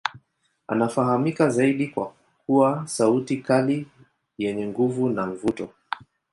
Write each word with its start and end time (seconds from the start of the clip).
Anafahamika 0.67 1.49
zaidi 1.49 1.87
kwa 1.87 2.13
kuwa 2.45 2.87
sauti 2.87 3.37
kali 3.37 3.87
yenye 4.37 4.67
nguvu 4.67 5.09
na 5.09 5.25
mvuto. 5.25 5.69